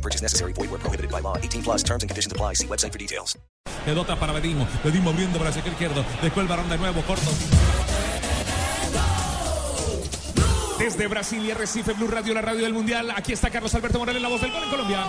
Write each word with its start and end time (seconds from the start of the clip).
No 0.00 0.02
purchase 0.02 0.22
necessary. 0.22 0.54
Void 0.54 0.70
where 0.70 0.80
prohibited 0.80 1.10
by 1.10 1.20
law. 1.20 1.36
18 1.36 1.62
plus 1.62 1.82
terms 1.82 2.02
and 2.02 2.08
conditions 2.08 2.32
apply. 2.32 2.54
See 2.54 2.66
website 2.66 2.92
for 2.92 2.98
details. 2.98 3.38
Pelota 3.84 4.16
para 4.16 4.32
Bedimo. 4.32 4.66
Bedimo 4.82 5.10
abriendo 5.10 5.38
para 5.38 5.50
el 5.50 5.56
izquierdo. 5.58 6.02
Después 6.22 6.44
el 6.44 6.48
varón 6.48 6.68
de 6.70 6.78
nuevo, 6.78 7.02
corto. 7.02 7.30
Desde 10.78 11.06
Brasil 11.06 11.44
y 11.44 11.52
Recife 11.52 11.92
Blue 11.92 12.08
Radio, 12.08 12.32
la 12.32 12.40
radio 12.40 12.62
del 12.62 12.72
Mundial. 12.72 13.12
Aquí 13.14 13.34
está 13.34 13.50
Carlos 13.50 13.74
Alberto 13.74 13.98
Morales, 13.98 14.22
la 14.22 14.28
voz 14.28 14.40
del 14.40 14.52
gol 14.52 14.62
en 14.62 14.70
Colombia. 14.70 15.06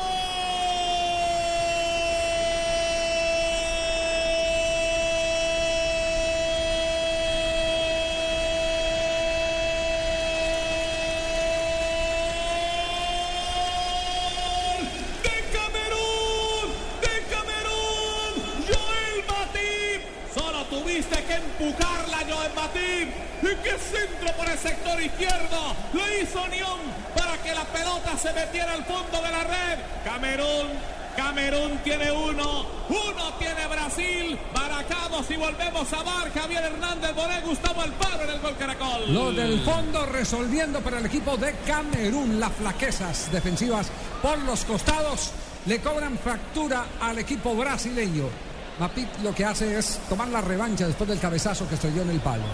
de 15.24 15.38
Camerún, 15.54 16.72
de 17.02 17.16
Camerún, 17.30 18.34
Joel 18.68 19.18
Matip. 19.28 20.02
Solo 20.34 20.61
tuviste 20.72 21.24
que 21.26 21.36
empujarla, 21.36 22.18
Joel 22.28 22.54
Matip. 22.56 23.10
Y 23.44 23.56
qué 23.64 23.78
centro 23.78 24.32
por 24.38 24.50
el 24.50 24.58
sector 24.58 25.02
izquierdo. 25.02 25.76
Lo 25.94 26.02
hizo 26.18 26.48
Nión 26.48 26.80
para 27.16 27.38
que 27.44 27.54
la 27.54 27.66
pelota 27.66 28.18
se 28.18 28.32
metiera 28.34 28.74
al 28.74 28.86
fondo 28.86 29.22
de 29.22 29.32
la 29.32 29.44
red. 29.44 29.80
Camerún. 30.06 31.02
Camerún 31.16 31.78
tiene 31.84 32.10
uno, 32.10 32.66
uno 32.88 33.34
tiene 33.38 33.68
Brasil, 33.68 34.40
baracamos 34.56 35.30
y 35.30 35.36
volvemos 35.36 35.92
a 35.92 36.04
Bar, 36.04 36.32
Javier 36.34 36.64
Hernández 36.64 37.14
Boré, 37.14 37.42
Gustavo 37.42 37.82
Alfaro 37.82 38.24
en 38.24 38.30
el 38.30 38.40
gol 38.40 38.56
Caracol. 38.58 39.14
Lo 39.14 39.34
del 39.34 39.60
fondo 39.60 40.06
resolviendo 40.06 40.80
para 40.80 41.00
el 41.00 41.06
equipo 41.06 41.36
de 41.36 41.54
Camerún 41.68 42.40
las 42.40 42.54
flaquezas 42.54 43.30
defensivas 43.30 43.92
por 44.22 44.38
los 44.40 44.64
costados 44.64 45.32
le 45.66 45.82
cobran 45.82 46.18
factura 46.18 46.86
al 47.02 47.20
equipo 47.20 47.56
brasileño. 47.56 48.51
Mapit 48.82 49.20
lo 49.22 49.32
que 49.32 49.46
hace 49.46 49.78
es 49.78 50.00
tomar 50.10 50.28
la 50.30 50.42
revancha 50.42 50.88
después 50.88 51.08
del 51.08 51.20
cabezazo 51.20 51.70
que 51.70 51.76
estrelló 51.76 52.02
en 52.02 52.10
el 52.10 52.20
palo. 52.20 52.46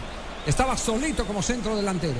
Estaba 0.45 0.75
solito 0.75 1.25
como 1.25 1.41
centro 1.41 1.73
delantero. 1.73 2.19